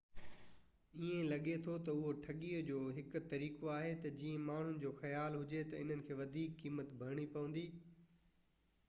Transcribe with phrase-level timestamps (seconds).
[0.99, 5.37] ائين لڳي ٿو تہ اهو ٺڳي جو هڪ طريقو آهي تہ جيئن ماڻهن جو خيال
[5.41, 7.67] هجي تي انهن کي وڌيڪ قيمت ڀرڻي پوندي